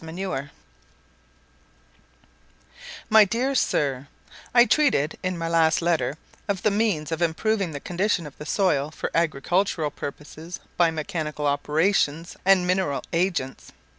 [0.03, 0.49] LETTER XIV
[3.11, 4.07] My dear Sir,
[4.51, 8.45] I treated, in my last letter, of the means of improving the condition of the
[8.47, 13.73] soil for agricultural purposes by mechanical operations and mineral agents.